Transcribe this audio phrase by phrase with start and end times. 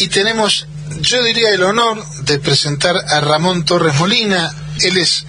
[0.00, 0.66] y tenemos,
[1.00, 4.54] yo diría, el honor de presentar a Ramón Torres Molina.
[4.82, 5.24] Él es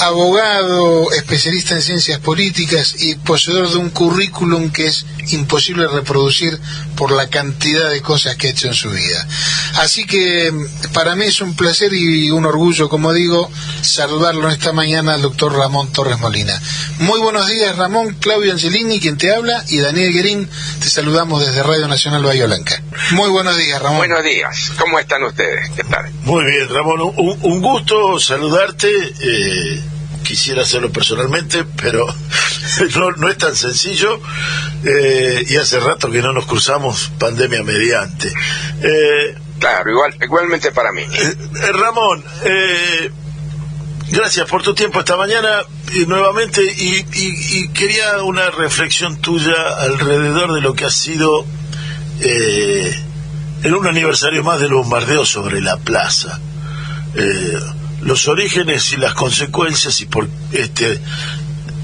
[0.00, 6.58] abogado, especialista en ciencias políticas y poseedor de un currículum que es imposible reproducir
[6.96, 9.26] por la cantidad de cosas que ha hecho en su vida.
[9.76, 10.52] Así que
[10.92, 13.50] para mí es un placer y un orgullo, como digo,
[13.82, 16.60] saludarlo esta mañana al doctor Ramón Torres Molina.
[16.98, 20.48] Muy buenos días, Ramón, Claudio Angelini, quien te habla, y Daniel Guerín,
[20.80, 22.82] te saludamos desde Radio Nacional Bahía Blanca.
[23.12, 23.98] Muy buenos días, Ramón.
[23.98, 25.70] Buenos días, ¿cómo están ustedes?
[25.74, 26.10] ¿Qué tal?
[26.22, 28.88] Muy bien, Ramón, un, un gusto saludarte.
[29.20, 29.85] Eh
[30.26, 32.06] quisiera hacerlo personalmente, pero
[33.16, 34.20] no, es tan sencillo
[34.84, 38.28] eh, y hace rato que no nos cruzamos pandemia mediante.
[38.82, 41.02] Eh, claro, igual, igualmente para mí.
[41.02, 42.24] Eh, Ramón,
[44.10, 45.62] gracias por tu tiempo esta mañana
[45.94, 51.46] y nuevamente y, quería una reflexión tuya alrededor de lo que ha sido
[52.20, 56.40] en un aniversario más del bombardeo sobre la plaza
[58.06, 61.00] los orígenes y las consecuencias y por este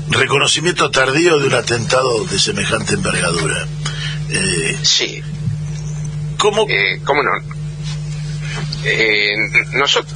[0.08, 3.66] reconocimiento tardío de un atentado de semejante envergadura.
[4.30, 5.20] Eh, sí.
[6.38, 6.64] ¿Cómo?
[6.68, 7.30] Eh, ¿Cómo no?
[8.84, 9.34] Eh,
[9.72, 10.14] nosotros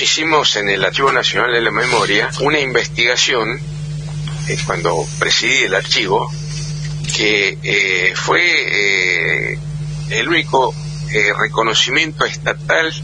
[0.00, 3.58] hicimos en el Archivo Nacional de la Memoria una investigación
[4.66, 6.32] cuando presidí el archivo
[7.14, 9.58] que fue
[10.10, 10.74] el único
[11.38, 12.94] reconocimiento estatal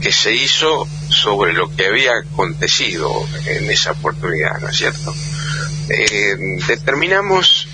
[0.00, 3.10] que se hizo sobre lo que había acontecido
[3.46, 5.14] en esa oportunidad, ¿no es cierto?
[5.88, 7.68] Eh, determinamos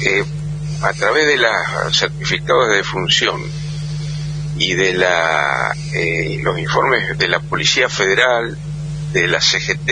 [0.00, 0.24] eh,
[0.82, 3.40] a través de los certificados de defunción
[4.56, 8.56] y de la, eh, los informes de la Policía Federal,
[9.12, 9.86] de la CGT,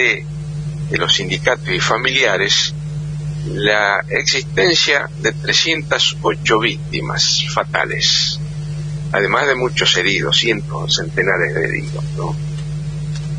[0.91, 2.75] de los sindicatos y familiares,
[3.47, 8.39] la existencia de 308 víctimas fatales
[9.13, 12.05] además de muchos heridos, cientos, centenares de heridos.
[12.17, 12.35] ¿no?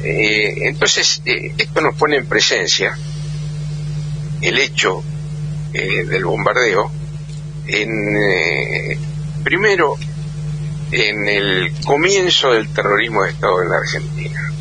[0.04, 2.98] Eh, entonces, eh, esto nos pone en presencia
[4.42, 5.04] el hecho
[5.74, 6.92] eh, del bombardeo
[7.66, 9.00] en,
[9.44, 9.96] primero,
[10.92, 14.52] en el comienzo del terrorismo de Estado en la Argentina.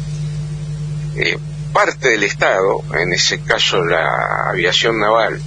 [1.72, 5.40] parte del Estado, en ese caso la aviación naval,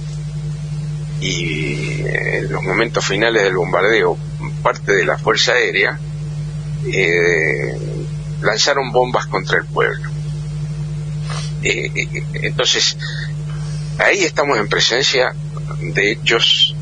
[1.20, 4.18] y en los momentos finales del bombardeo,
[4.62, 5.98] parte de la Fuerza Aérea,
[6.92, 7.76] eh,
[8.42, 10.10] lanzaron bombas contra el pueblo.
[11.62, 12.96] Eh, eh, entonces,
[13.98, 15.34] ahí estamos en presencia
[15.80, 16.74] de hechos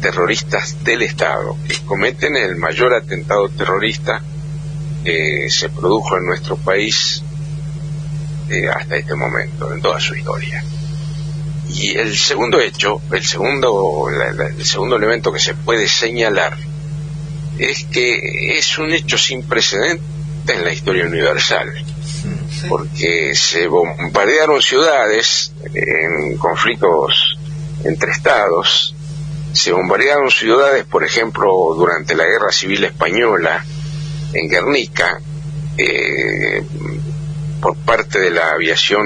[0.00, 4.20] terroristas del Estado, que cometen el mayor atentado terrorista
[5.04, 7.22] que se produjo en nuestro país
[8.74, 10.64] hasta este momento, en toda su historia.
[11.68, 16.56] Y el segundo hecho, el segundo, el segundo elemento que se puede señalar
[17.58, 20.04] es que es un hecho sin precedentes
[20.48, 21.72] en la historia universal,
[22.68, 27.36] porque se bombardearon ciudades en conflictos
[27.84, 28.94] entre estados,
[29.52, 33.64] se bombardearon ciudades, por ejemplo, durante la Guerra Civil Española,
[34.32, 35.20] en Guernica,
[35.78, 36.62] eh,
[37.60, 39.04] por parte de la aviación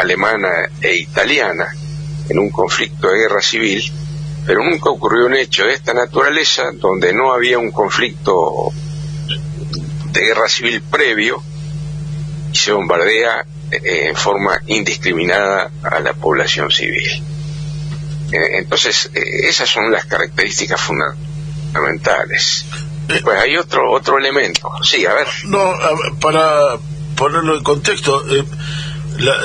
[0.00, 0.48] alemana
[0.80, 1.68] e italiana
[2.28, 3.82] en un conflicto de guerra civil,
[4.46, 8.70] pero nunca ocurrió un hecho de esta naturaleza donde no había un conflicto
[10.12, 11.42] de guerra civil previo
[12.52, 17.22] y se bombardea eh, en forma indiscriminada a la población civil.
[18.32, 22.64] Eh, entonces, eh, esas son las características fundamentales.
[23.06, 24.70] Pues hay otro otro elemento.
[24.82, 25.28] Sí, a ver.
[25.44, 25.72] No,
[26.20, 26.76] para
[27.16, 28.44] ponerlo en contexto, eh,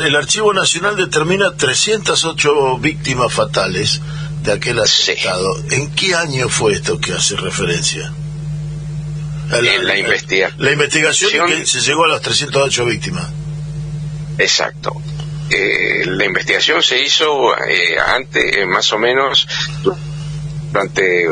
[0.04, 4.02] el Archivo Nacional determina 308 víctimas fatales
[4.44, 5.64] de aquel atentado.
[5.72, 8.12] ¿En qué año fue esto que hace referencia?
[9.50, 9.96] La, la,
[10.58, 13.28] la, investigación que se llegó a las 308 víctimas.
[14.38, 14.94] Exacto.
[15.50, 19.46] Eh, la investigación se hizo eh, antes, más o menos,
[20.72, 21.26] durante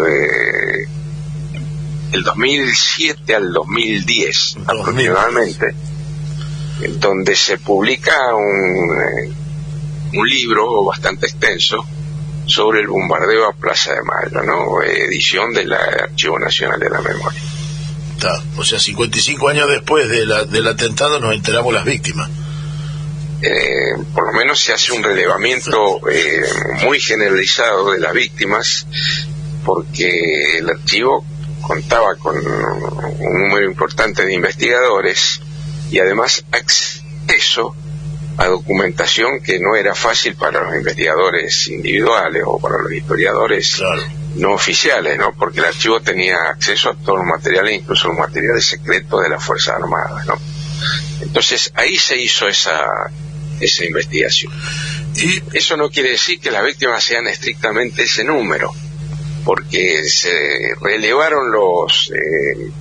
[2.12, 5.75] el 2007 al 2010, aproximadamente
[7.00, 9.31] donde se publica un, eh,
[10.14, 11.86] un libro bastante extenso
[12.46, 14.81] sobre el bombardeo a Plaza de Mayo, ¿no?
[14.81, 17.42] edición del Archivo Nacional de la Memoria.
[18.58, 22.30] o sea, 55 años después de la, del atentado nos enteramos las víctimas.
[23.42, 26.44] Eh, por lo menos se hace un relevamiento eh,
[26.84, 28.86] muy generalizado de las víctimas,
[29.64, 31.24] porque el archivo
[31.62, 35.40] contaba con un número importante de investigadores
[35.91, 37.75] y además acceso
[38.38, 43.81] a documentación que no era fácil para los investigadores individuales o para los historiadores
[44.36, 45.33] no oficiales, ¿no?
[45.38, 49.44] Porque el archivo tenía acceso a todos los materiales, incluso los materiales secretos de las
[49.44, 50.36] Fuerzas Armadas, ¿no?
[51.21, 53.12] Entonces ahí se hizo esa,
[53.59, 54.53] esa investigación.
[55.15, 58.71] Y eso no quiere decir que las víctimas sean estrictamente ese número,
[59.44, 62.71] porque se relevaron los, eh,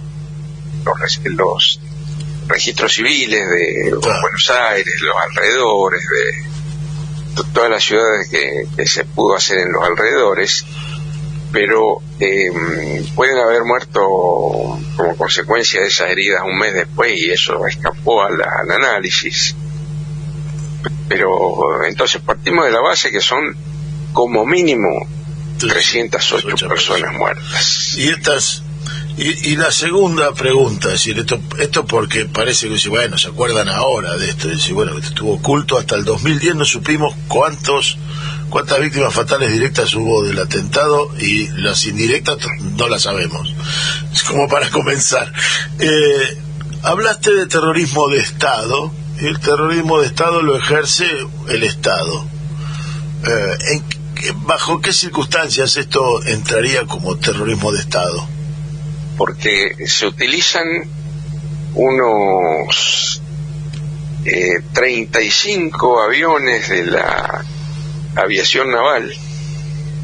[1.37, 1.81] los,
[2.49, 9.59] registros civiles de Buenos Aires, los alrededores, de todas las ciudades que se pudo hacer
[9.59, 10.65] en los alrededores,
[11.53, 12.51] pero eh,
[13.15, 14.01] pueden haber muerto
[14.97, 19.55] como consecuencia de esas heridas un mes después y eso escapó al, análisis.
[21.09, 23.57] Pero entonces partimos de la base que son
[24.13, 24.89] como mínimo
[25.59, 27.95] 308 personas muertas.
[27.97, 28.63] Y estas
[29.19, 34.17] y, la segunda pregunta, es decir, esto, esto porque parece que, bueno, se acuerdan ahora
[34.17, 37.99] de esto, es decir, bueno, esto estuvo oculto hasta el 2010, no supimos cuántos
[38.49, 42.39] cuántas víctimas fatales directas hubo del atentado y las indirectas
[42.77, 43.55] no las sabemos.
[44.13, 45.33] Es como para comenzar.
[45.79, 46.39] Eh,
[46.83, 51.07] hablaste de terrorismo de Estado, y el terrorismo de Estado lo ejerce
[51.49, 52.25] el Estado.
[53.27, 53.83] Eh,
[54.47, 58.38] ¿Bajo qué circunstancias esto entraría como terrorismo de Estado?
[59.19, 60.67] Porque se utilizan
[61.75, 63.21] unos
[64.73, 67.45] 35 eh, aviones de la
[68.15, 69.13] aviación naval,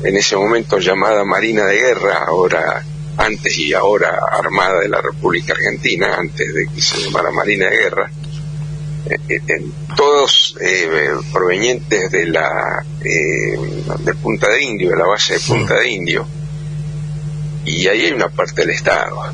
[0.03, 2.85] en ese momento llamada Marina de Guerra, ahora
[3.17, 7.77] antes y ahora Armada de la República Argentina, antes de que se llamara Marina de
[7.77, 8.11] Guerra,
[9.07, 10.89] eh, eh, todos eh,
[11.33, 16.27] provenientes de la de Punta de Indio, de la base de Punta de Indio,
[17.65, 19.33] y ahí hay una parte del Estado.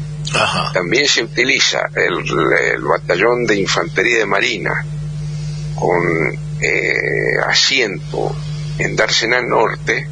[0.73, 4.85] También se utiliza el, batallón de infantería de Marina
[5.75, 6.39] con
[7.47, 8.35] asiento
[8.79, 10.07] en Dársena Norte,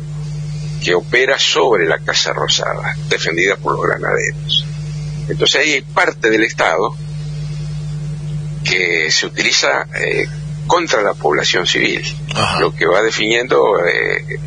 [0.83, 4.65] que opera sobre la Casa Rosada, defendida por los granaderos.
[5.29, 6.95] Entonces ahí hay parte del Estado
[8.65, 10.27] que se utiliza eh,
[10.67, 12.03] contra la población civil,
[12.61, 14.39] lo que va definiendo eh,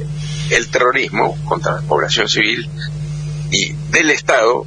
[0.51, 2.69] el terrorismo contra la población civil
[3.51, 4.65] y del Estado,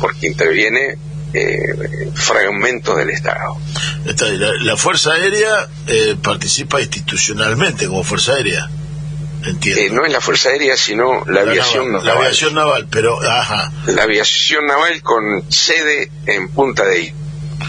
[0.00, 0.96] porque interviene
[1.34, 3.56] eh, fragmentos del Estado.
[4.04, 8.68] La, la Fuerza Aérea eh, participa institucionalmente como Fuerza Aérea.
[9.44, 13.72] Eh, no es la Fuerza Aérea, sino la, aviación naval, La aviación naval, pero, ajá.
[13.86, 17.12] La aviación naval con sede en Punta de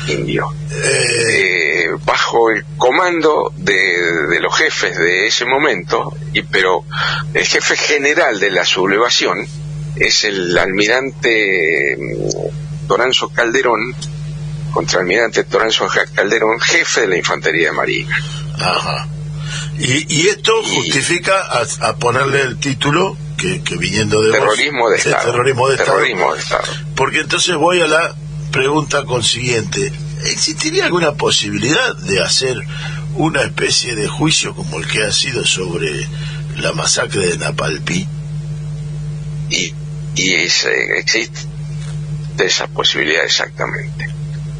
[0.08, 0.54] Indio.
[0.72, 1.84] Eh.
[1.86, 6.84] Eh, bajo el comando de, los jefes de ese momento, y pero
[7.34, 9.48] el jefe general de la sublevación
[9.96, 13.96] es el almirante mm, Toranzo Calderón,
[14.74, 18.18] contraalmirante Toranzo Calderón, jefe de la Infantería de Marina.
[18.60, 19.08] Ajá.
[19.80, 21.34] Y, esto justifica
[21.82, 25.32] a, ponerle el título que, viniendo de terrorismo, de, Estado.
[25.32, 26.64] terrorismo de terrorismo de Estado.
[26.96, 28.16] Porque entonces voy a la
[28.52, 29.92] pregunta consiguiente.
[30.26, 32.56] ¿Existiría alguna posibilidad de hacer
[33.16, 36.08] una especie de juicio como el que ha sido sobre
[36.58, 38.08] la masacre de Napalpí?
[39.50, 39.74] Y,
[40.16, 41.48] y existe
[42.40, 44.14] esa posibilidad exactamente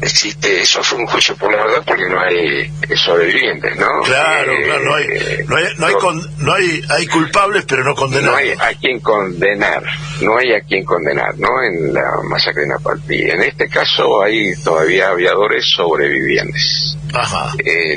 [0.04, 3.86] existe, eso fue un juicio por la verdad porque no hay sobrevivientes, ¿no?
[4.04, 5.06] Claro, eh, claro, no hay,
[5.46, 5.94] no hay, no hay,
[6.38, 8.32] no hay, hay culpables pero no condenados.
[8.32, 9.82] No hay a quien condenar,
[10.20, 11.48] no hay a quien condenar, ¿no?
[11.62, 13.22] En la masacre de Napalpí.
[13.22, 16.96] En este caso hay todavía aviadores sobrevivientes.
[17.12, 17.52] Ajá.
[17.64, 17.96] Eh,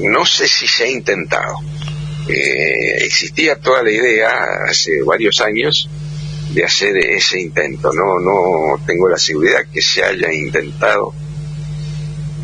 [0.00, 1.58] no sé si se ha intentado.
[2.26, 4.30] Eh, existía toda la idea
[4.66, 5.90] hace varios años
[6.50, 7.92] de hacer ese intento.
[7.92, 11.14] No, no tengo la seguridad que se haya intentado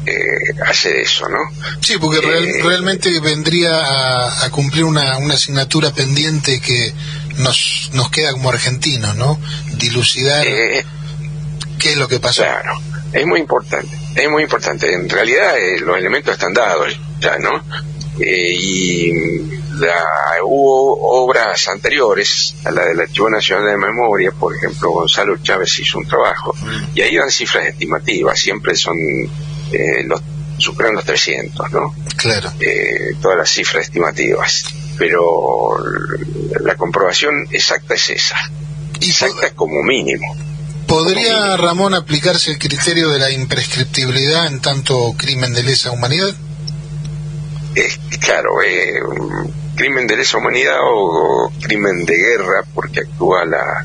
[0.07, 1.39] eh, hace eso, ¿no?
[1.81, 6.93] Sí, porque eh, realmente vendría a, cumplir una, una, asignatura pendiente que
[7.37, 9.39] nos, nos queda como argentinos, ¿no?
[9.77, 10.85] Dilucidar eh,
[11.79, 12.43] qué es lo que pasó.
[12.43, 12.81] Claro,
[13.13, 14.93] es muy importante, es muy importante.
[14.93, 17.63] En realidad los elementos están dados ya, ¿no?
[18.27, 19.13] Y
[19.79, 20.05] la,
[20.45, 25.99] hubo obras anteriores a la del Archivo Nacional de Memoria, por ejemplo, Gonzalo Chávez hizo
[25.99, 26.97] un trabajo, mm.
[26.97, 28.97] y ahí dan cifras estimativas, siempre son
[29.73, 30.21] eh, los,
[30.59, 31.95] superan los 300, ¿no?
[32.17, 32.53] Claro.
[32.61, 34.65] Eh, todas las cifras estimativas.
[34.99, 35.79] Pero
[36.61, 38.37] la comprobación exacta es esa.
[39.01, 40.37] Exacta como mínimo.
[40.87, 46.35] ¿Podría, Ramón, aplicarse el criterio de la imprescriptibilidad en tanto crimen de lesa humanidad?
[48.21, 49.01] Claro, eh,
[49.75, 53.85] crimen de lesa humanidad o, crimen de guerra porque actúa la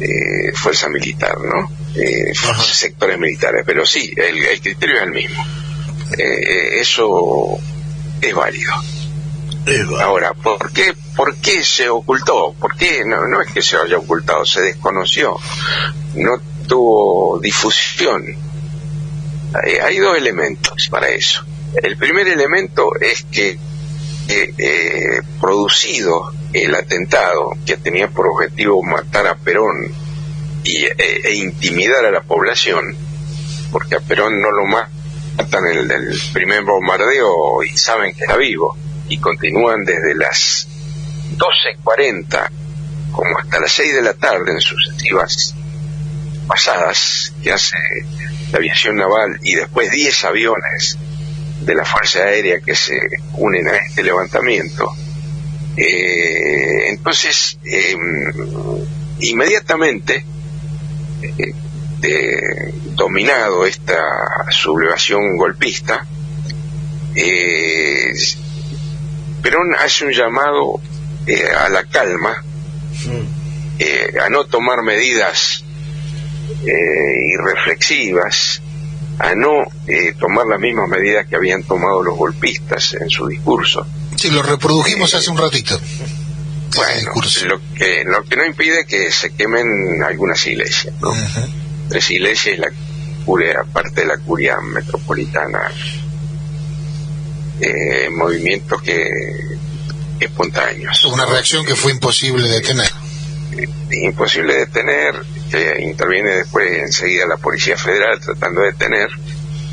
[0.00, 1.70] eh, fuerza militar, ¿no?
[1.94, 5.44] eh, sectores militares, pero sí, el, criterio es el mismo.
[6.16, 7.58] Eh, eso
[8.20, 8.72] es válido.
[10.00, 10.94] Ahora, ¿por qué?
[11.14, 12.54] ¿por qué se ocultó?
[12.58, 13.04] ¿Por qué?
[13.04, 15.36] No, no es que se haya ocultado, se desconoció,
[16.14, 18.24] no tuvo difusión.
[19.82, 21.44] Hay, dos elementos para eso.
[21.74, 23.58] El primer elemento es que
[24.28, 29.90] eh, producido el atentado que tenía por objetivo matar a Perón
[30.64, 30.94] y, e,
[31.24, 32.96] e intimidar a la población,
[33.72, 38.76] porque a Perón no lo matan en el, primer bombardeo y saben que está vivo,
[39.08, 40.68] y continúan desde las
[41.36, 42.50] 12.40
[43.12, 45.54] como hasta las 6 de la tarde en sucesivas
[46.46, 47.76] pasadas que hace
[48.52, 50.98] la aviación naval y después 10 aviones
[51.68, 52.98] de la Fuerza Aérea que se
[53.34, 54.90] unen a este levantamiento.
[55.76, 58.32] Eh, entonces, em,
[59.20, 60.24] inmediatamente,
[62.02, 64.00] eh, dominado esta
[64.50, 66.06] sublevación golpista,
[67.14, 68.12] eh,
[69.42, 70.80] Perón hace un llamado
[71.26, 72.44] eh, a la calma,
[74.24, 75.62] a no tomar medidas
[76.64, 78.62] irreflexivas,
[79.18, 79.64] a no
[80.18, 83.86] tomar las mismas medidas que habían tomado los golpistas en su discurso.
[84.16, 85.78] Sí, lo reprodujimos hace un ratito.
[86.74, 87.12] Bueno,
[87.46, 91.12] lo que, lo que no impide que se quemen algunas iglesias, ¿no?
[91.88, 92.70] Tres iglesias y la
[93.24, 95.70] curia, parte de la curia metropolitana,
[97.60, 99.08] eh, movimientos que
[100.20, 101.04] espontáneos.
[101.06, 102.90] Una reacción que fue imposible de detener.
[103.56, 103.68] Eh,
[104.04, 105.14] imposible de detener,
[105.50, 109.08] que interviene después enseguida la Policía Federal tratando de detener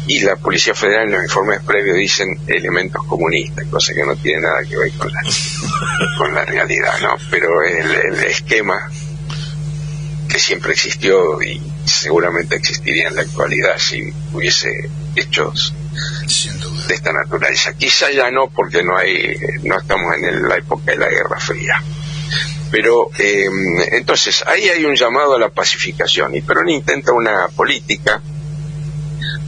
[0.07, 4.41] y la Policía Federal en los informes previos dicen elementos comunistas, cosa que no tiene
[4.41, 5.21] nada que ver con la,
[6.17, 7.15] con la realidad, ¿no?
[7.31, 8.89] Pero el, el esquema
[10.29, 15.73] que siempre existió y seguramente existiría en la actualidad si hubiese hechos
[16.87, 17.73] de esta naturaleza.
[17.73, 21.81] Quizá ya no, porque no hay, no estamos en la época de la Guerra Fría.
[22.75, 23.47] Pero eh,
[23.93, 28.21] entonces ahí hay un llamado a la pacificación y Perón intenta una política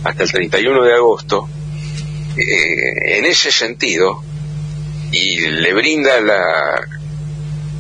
[0.01, 1.50] hasta el 31 de agosto,
[2.38, 4.24] eh, en ese sentido,
[5.12, 6.79] y le brinda la,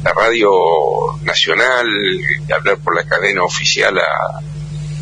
[0.03, 0.51] la radio
[1.23, 1.87] nacional,
[2.53, 4.41] hablar por la cadena oficial a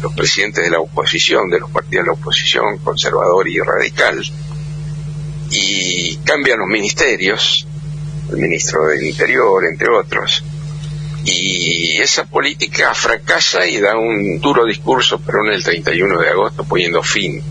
[0.03, 4.23] los presidentes de la oposición, de los partidos de la oposición, conservador y radical,
[5.49, 7.65] y cambian los ministerios,
[8.29, 10.43] el ministro del Interior, entre otros,
[11.25, 16.63] y esa política fracasa y da un duro discurso, pero en el 31 de agosto
[16.63, 17.41] poniendo fin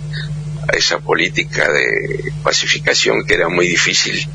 [0.69, 4.27] a esa política de pacificación que era muy difícil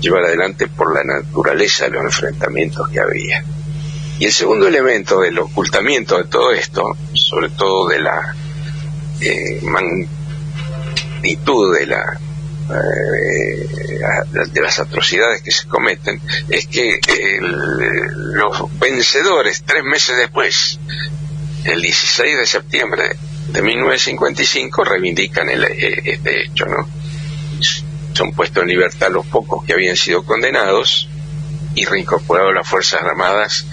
[0.00, 3.42] llevar adelante por la naturaleza de los enfrentamientos que había.
[4.18, 8.36] Y el segundo elemento del ocultamiento de todo esto, sobre todo de la
[9.20, 10.08] eh, magnitud
[11.78, 12.20] de la
[12.72, 13.68] eh,
[14.52, 16.98] de las atrocidades que se cometen es que
[17.40, 20.78] los vencedores tres meses después
[21.64, 23.02] el 16 de septiembre
[23.48, 26.88] de 1955 reivindican el, eh, este hecho no
[28.12, 31.08] son puestos en libertad los pocos que habían sido condenados
[31.74, 33.66] y reincorporados a las fuerzas armadas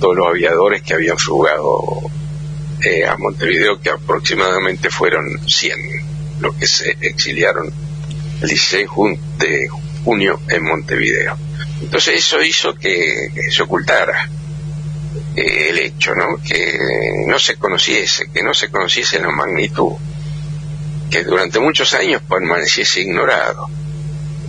[0.00, 2.00] todos los aviadores que habían fugado
[2.84, 7.72] eh, a Montevideo que aproximadamente fueron 100 los que se exiliaron
[8.42, 8.88] el 16
[9.38, 9.68] de
[10.04, 11.36] junio en Montevideo.
[11.80, 14.28] Entonces eso hizo que, se ocultara
[15.36, 16.38] eh, el hecho, ¿no?
[16.42, 19.92] Que no se conociese, que no se conociese la magnitud,
[21.10, 23.68] que durante muchos años permaneciese ignorado.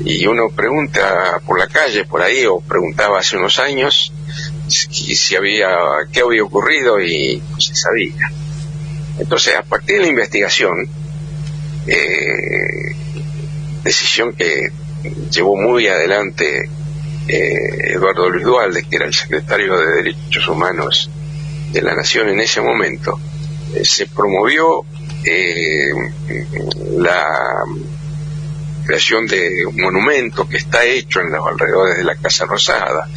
[0.03, 4.11] Y uno pregunta por la calle, por ahí, o preguntaba hace unos años
[4.67, 5.67] si, había,
[6.11, 8.31] qué había ocurrido y no se sabía.
[9.19, 10.89] Entonces, a partir de la investigación,
[11.85, 12.95] eh,
[13.83, 14.71] decisión que
[15.31, 16.69] llevó muy adelante
[17.27, 21.09] eh, Eduardo Luis Dualde, que era el secretario de Derechos Humanos
[21.71, 23.19] de la Nación en ese momento,
[23.73, 24.83] eh, se promovió
[25.23, 25.89] eh,
[26.97, 27.63] la
[28.85, 33.07] creación de un monumento que está hecho en los alrededores de la Casa Rosada.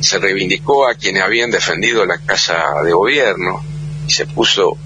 [0.00, 3.62] Se reivindicó a quienes habían defendido la Casa de Gobierno
[4.08, 4.76] y se puso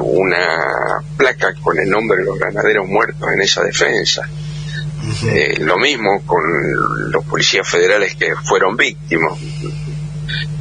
[0.00, 4.28] una placa con el nombre de los granaderos muertos en esa defensa.
[5.24, 6.42] Eh, lo mismo con
[7.10, 9.32] los policías federales que fueron víctimas.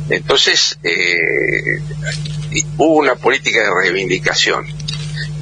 [0.10, 1.79] Entonces, eh,
[2.77, 4.65] hubo una política de reivindicación.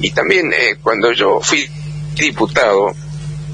[0.00, 1.68] Y también eh, cuando yo fui
[2.14, 2.94] diputado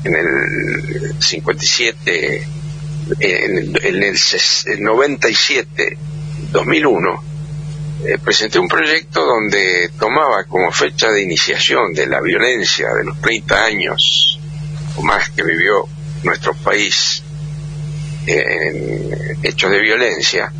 [0.02, 2.48] en el 57,
[3.20, 5.98] en el, en el 97,
[6.50, 7.24] 2001,
[8.22, 13.64] presenté un proyecto donde tomaba como fecha de iniciación de la violencia de los 30
[13.64, 14.35] años
[15.02, 15.86] más que vivió
[16.22, 17.22] nuestro país
[18.26, 20.52] en hechos de violencia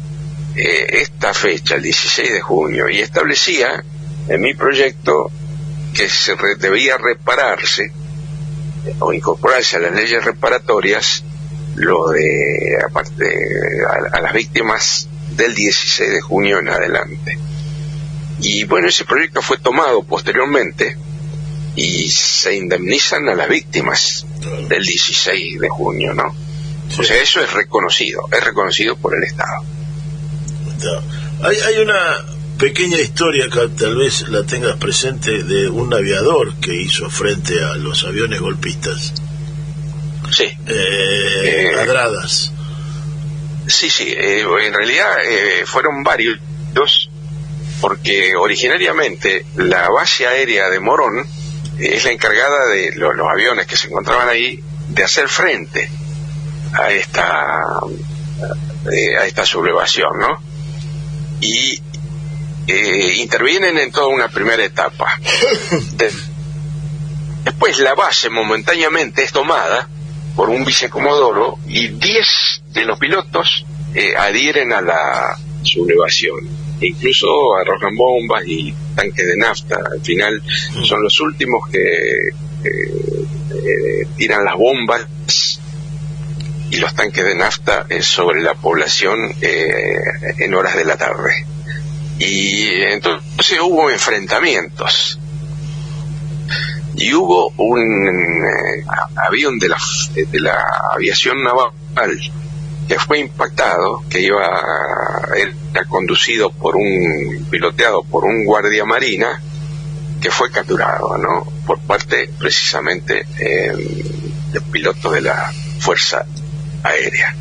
[0.54, 3.84] eh, esta fecha, el 16 de junio, y establecía
[4.28, 5.30] en mi proyecto
[5.92, 7.92] que se debía repararse
[9.00, 11.24] o incorporarse a las leyes reparatorias
[11.74, 13.26] lo de aparte
[14.12, 17.38] a, las víctimas del 16 de junio en adelante.
[18.40, 20.96] Y bueno, ese proyecto fue tomado posteriormente
[21.76, 24.26] y se indemnizan a las víctimas
[24.68, 26.34] del 16 de junio, ¿no?
[26.98, 29.64] O sea, eso es reconocido, es reconocido por el Estado.
[31.42, 32.24] Hay, hay una
[32.58, 37.74] pequeña historia que tal vez la tengas presente de un aviador que hizo frente a
[37.74, 39.12] los aviones golpistas.
[40.30, 40.44] Sí.
[40.44, 41.86] Eh, eh
[43.66, 44.14] Sí, sí.
[44.16, 46.38] Eh, en realidad eh, fueron varios,
[47.80, 51.26] porque originariamente la base aérea de Morón
[51.78, 55.90] es la encargada de los, aviones que se encontraban ahí de hacer frente
[56.72, 57.62] a esta
[59.20, 60.40] a esta sublevación, ¿no?
[61.40, 61.80] Y
[62.66, 65.18] eh, intervienen en toda una primera etapa.
[67.44, 69.88] después la base momentáneamente es tomada
[70.34, 73.64] por un vicecomodoro y 10 de los pilotos
[73.94, 76.65] eh, adhieren a la sublevación.
[76.80, 79.76] Incluso arrojan bombas y tanques de nafta.
[79.92, 80.42] Al final
[80.82, 82.28] son los últimos que
[82.64, 85.06] eh, tiran las bombas
[86.70, 91.46] y los tanques de nafta sobre la población en horas de la tarde.
[92.18, 95.18] Y entonces hubo enfrentamientos.
[96.94, 98.84] Y hubo un eh,
[99.16, 99.76] avión de la,
[100.14, 100.56] de la
[100.94, 101.70] aviación naval
[102.88, 104.46] que fue impactado, que iba
[105.36, 109.40] era conducido por un piloteado por un guardia marina
[110.20, 111.44] que fue capturado, ¿no?
[111.66, 113.72] Por parte precisamente eh,
[114.52, 116.24] del piloto de la Fuerza
[116.82, 117.34] Aérea,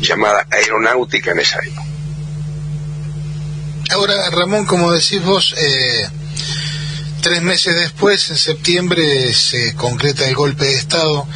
[0.00, 1.84] llamada aeronáutica en esa época.
[3.90, 6.08] Ahora, Ramón, como decís vos, eh,
[7.22, 11.26] tres meses después, en septiembre, se concreta el golpe de Estado.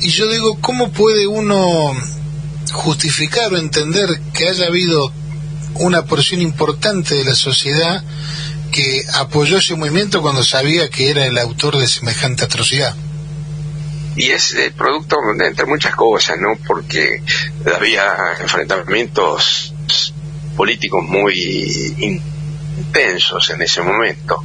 [0.00, 1.94] Y yo digo, ¿cómo puede uno
[2.74, 5.12] justificar o entender que haya habido
[5.74, 8.04] una porción importante de la sociedad
[8.70, 12.94] que apoyó ese movimiento cuando sabía que era el autor de semejante atrocidad?
[14.16, 16.56] y es el producto entre muchas cosas, ¿no?
[16.66, 17.22] Porque
[17.74, 19.74] había enfrentamientos
[20.56, 24.42] políticos muy intensos en ese momento.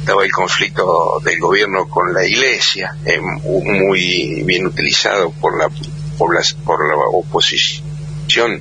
[0.00, 5.70] Estaba el conflicto del gobierno con la iglesia, eh, muy bien utilizado por la,
[6.18, 8.60] por, por la oposición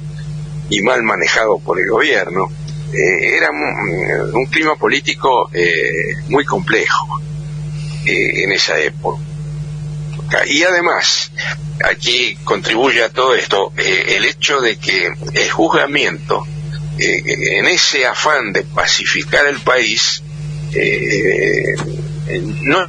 [0.69, 2.49] y mal manejado por el gobierno.
[2.93, 7.21] Eh, era un, clima político eh, muy complejo
[8.05, 9.21] en esa época.
[10.47, 11.31] Y además,
[11.89, 16.45] aquí contribuye a todo esto el hecho de que el juzgamiento
[16.97, 20.21] eh, en ese afán de pacificar el país,
[20.73, 21.75] eh,
[22.61, 22.87] no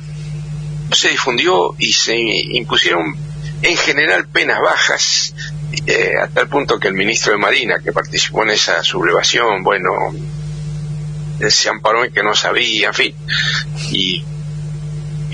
[0.92, 3.16] se difundió y se impusieron
[3.62, 5.34] en general penas bajas,
[5.86, 9.92] eh, a tal punto que el ministro de Marina, que participó en esa sublevación, bueno,
[11.48, 13.14] se amparó en que no sabía, en fin,
[13.90, 14.24] y,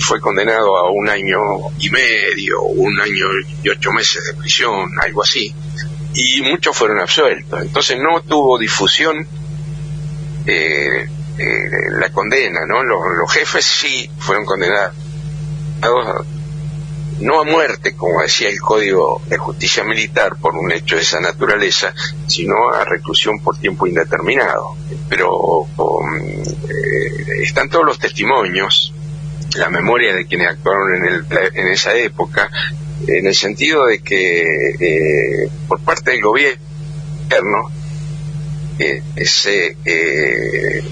[0.01, 1.41] fue condenado a un año
[1.81, 3.27] y medio, un año
[3.63, 5.53] y ocho meses de prisión, algo así
[6.15, 7.63] y muchos fueron absueltos.
[7.63, 9.27] Entonces no tuvo difusión
[10.47, 12.83] eh, eh, la condena, ¿no?
[12.83, 14.95] Los, jefes sí fueron condenados,
[17.21, 21.21] no a muerte, como decía el Código de Justicia Militar, por un hecho de esa
[21.21, 21.93] naturaleza,
[22.27, 24.77] sino a reclusión por tiempo indeterminado.
[25.09, 28.93] Pero um, eh, están todos los testimonios,
[29.57, 32.51] la memoria de quienes actuaron en, el, en esa época,
[33.07, 36.59] en el sentido de que eh, por parte del gobierno
[38.79, 40.83] eh, se eh,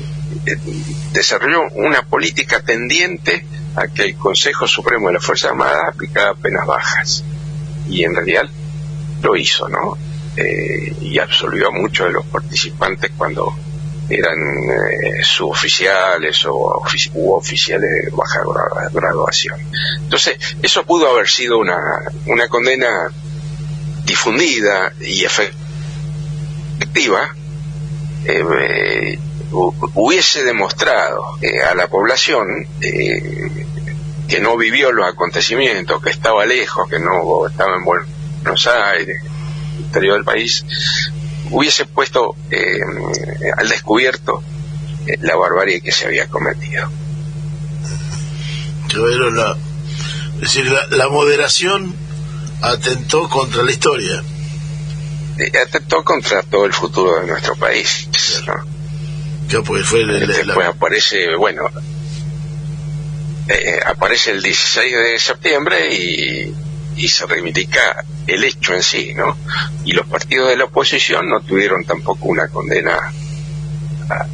[1.13, 3.45] desarrolló una política tendiente
[3.77, 7.25] a que el Consejo Supremo de la Fuerza Armada aplicara penas bajas.
[7.89, 8.45] Y en realidad
[9.23, 9.97] lo hizo, ¿no?
[11.01, 13.57] y absolvió a muchos de los participantes cuando
[14.09, 16.83] eran eh, suboficiales o
[17.15, 18.41] u oficiales de baja
[18.93, 19.59] graduación.
[20.03, 23.11] Entonces, eso pudo haber sido una, una condena
[24.05, 25.59] difundida y efectiva,
[28.25, 29.19] eh,
[29.51, 32.47] hubiese demostrado eh, a la población
[32.81, 39.23] que no vivió los acontecimientos, que estaba lejos, que no estaba en Buenos Aires,
[39.79, 40.65] interior del país,
[41.51, 42.81] hubiese puesto eh,
[43.57, 44.43] al descubierto
[45.07, 46.91] eh, la barbarie que se había cometido.
[48.95, 49.57] La,
[50.37, 51.95] es decir, la, moderación
[52.63, 54.23] atentó contra la historia.
[55.63, 58.09] atentó contra todo el futuro de nuestro país.
[59.65, 61.63] Pues fue Después aparece, bueno,
[63.49, 66.55] eh, aparece el 16 de septiembre y,
[66.97, 69.37] y se reivindica el hecho en sí, ¿no?
[69.85, 73.13] Y los partidos de la oposición no tuvieron tampoco una condena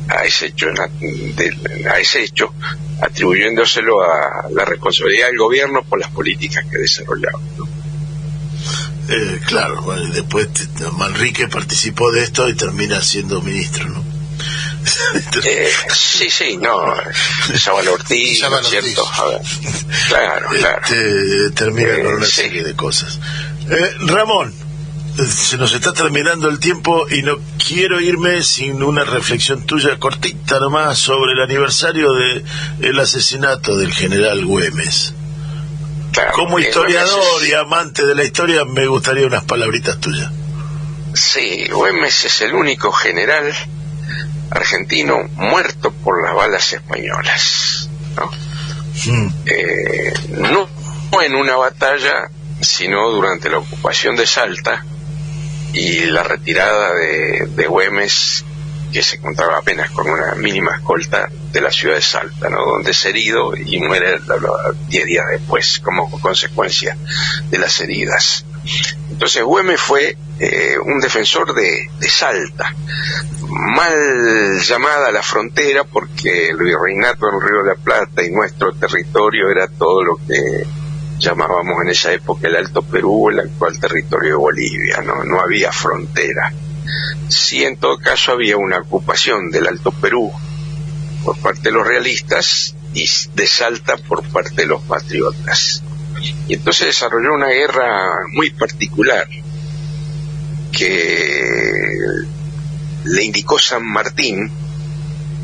[0.09, 2.55] a, ese hecho, a ese hecho,
[3.01, 7.40] atribuyéndoselo a la responsabilidad del gobierno por las políticas que desarrollaba.
[9.09, 10.48] Eh, claro, bueno, y después
[10.96, 14.12] Manrique participó de esto y termina siendo ministro, ¿no?
[15.45, 16.95] Eh, sí, sí, no,
[17.59, 19.07] Sabal Ortiz, ¿no es cierto?
[19.07, 19.40] A ver,
[20.09, 20.83] claro, claro.
[20.83, 23.18] Este, termina con una eh, serie de cosas.
[23.71, 24.55] Eh, Ramón,
[25.27, 30.59] se nos está terminando el tiempo y no quiero irme sin una reflexión tuya cortita
[30.59, 32.45] nomás sobre el aniversario de
[32.81, 35.14] el asesinato del general Güemes.
[36.35, 40.31] Como historiador y amante de la historia, me gustaría unas palabritas tuyas.
[41.14, 43.55] Sí, Güemes es el único general
[44.55, 47.88] argentino muerto por las balas españolas.
[48.17, 48.31] ¿no?
[49.47, 50.69] Eh, no
[51.21, 54.85] en una batalla, sino durante la ocupación de Salta,
[55.73, 58.45] y la retirada de, de Güemes,
[58.93, 62.65] que se contaba apenas con una mínima escolta de la ciudad de Salta, ¿no?
[62.65, 64.19] donde es herido y muere
[64.88, 66.97] diez días después como consecuencia
[67.51, 68.45] de las heridas.
[69.11, 72.75] Entonces Güemes fue eh, un defensor de, de, Salta,
[73.53, 79.51] mal llamada la frontera porque el virreinato del Río de la Plata y nuestro territorio
[79.51, 80.65] era todo lo que
[81.19, 85.71] llamábamos en esa época el Alto Perú, el actual territorio de Bolivia, no, no había
[85.73, 86.53] frontera.
[87.29, 90.33] Sí, en todo caso había una ocupación del Alto Perú
[91.25, 95.83] por parte de los realistas y de Salta por parte de los patriotas.
[96.49, 99.27] Y entonces desarrolló una guerra muy particular
[100.73, 101.97] que
[103.05, 104.51] le indicó San Martín,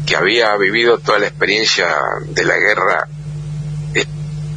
[0.06, 1.86] que había vivido toda la experiencia
[2.26, 3.08] de la guerra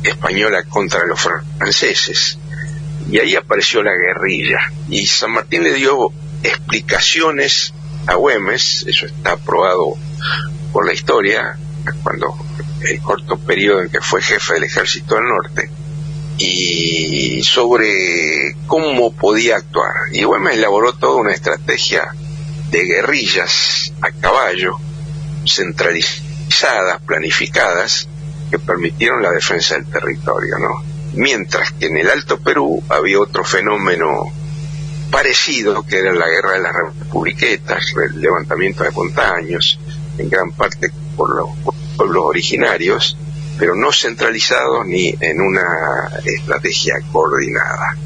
[0.03, 2.37] española contra los franceses.
[3.09, 4.59] Y ahí apareció la guerrilla.
[4.89, 6.11] Y San Martín le dio
[6.43, 7.73] explicaciones
[8.07, 9.95] a Güemes, eso está aprobado
[10.71, 11.57] por la historia,
[12.03, 12.35] cuando
[12.81, 15.69] el corto periodo en que fue jefe del ejército del norte,
[16.37, 19.93] y sobre cómo podía actuar.
[20.13, 22.15] Y Güemes elaboró toda una estrategia
[22.71, 24.77] de guerrillas a caballo,
[25.45, 28.07] centralizadas, planificadas,
[28.49, 30.83] que permitieron la defensa del territorio, ¿no?
[31.13, 34.31] Mientras que en el Alto Perú había otro fenómeno
[35.11, 39.77] parecido, que era la guerra de las republiquetas, el levantamiento de montaños,
[40.17, 41.49] en gran parte por los
[41.97, 43.17] pueblos originarios,
[43.59, 47.97] pero no centralizados ni en una estrategia coordinada.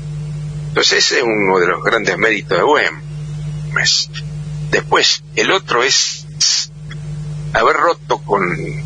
[0.69, 4.10] Entonces ese es uno de los grandes méritos de Güemes.
[4.76, 6.26] Después, el otro es
[7.54, 8.44] haber roto con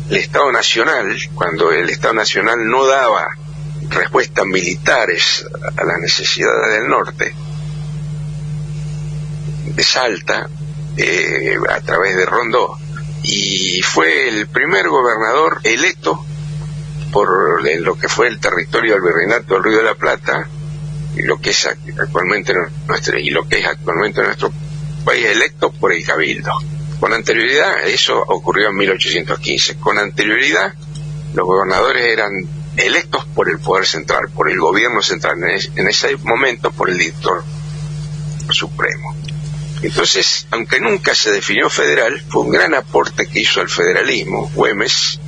[0.08, 3.36] el Estado Nacional, cuando el Estado Nacional no daba
[3.88, 5.44] respuestas militares
[5.76, 7.34] a las necesidades del norte,
[9.74, 10.48] de Salta,
[10.96, 12.78] eh, a través de Rondó,
[13.24, 16.24] y fue el primer gobernador electo
[17.10, 20.46] por lo que fue el territorio del virreinato del Río de la Plata,
[21.16, 22.52] y lo que es actualmente
[22.86, 24.52] nuestro, y lo que es actualmente nuestro
[25.00, 26.52] país electo por el Cabildo.
[26.98, 30.74] Con anterioridad, eso ocurrió en 1815, con anterioridad
[31.34, 32.32] los gobernadores eran
[32.76, 37.44] electos por el poder central, por el gobierno central, en ese momento por el dictador
[38.50, 39.14] supremo.
[39.82, 45.20] Entonces, aunque nunca se definió federal, fue un gran aporte que hizo el federalismo, Güemes,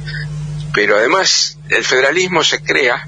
[0.74, 3.06] pero además el federalismo se crea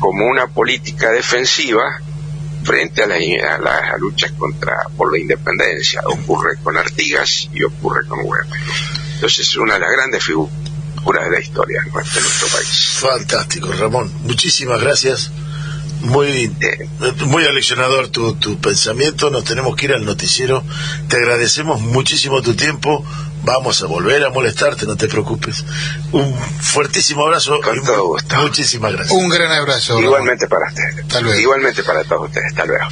[0.00, 2.00] como una política defensiva
[2.66, 6.02] frente a, las luchas contra por la independencia.
[6.04, 8.60] Ocurre con Artigas y ocurre con Güemes.
[9.14, 12.88] Entonces es una de las grandes figuras de la historia de nuestro país.
[12.98, 14.12] Fantástico, Ramón.
[14.24, 15.30] Muchísimas gracias.
[16.02, 16.52] Muy,
[17.26, 19.30] muy aleccionador tu, tu pensamiento.
[19.30, 20.64] Nos tenemos que ir al noticiero.
[21.08, 23.04] Te agradecemos muchísimo tu tiempo.
[23.46, 25.64] Vamos a volver a molestarte, no te preocupes.
[26.10, 27.60] Un fuertísimo abrazo.
[27.62, 28.36] Con todo gusto.
[28.38, 29.16] Muchísimas gracias.
[29.16, 30.00] Un gran abrazo.
[30.00, 31.38] Igualmente para ustedes.
[31.38, 32.48] Igualmente para todos ustedes.
[32.48, 32.86] Hasta luego.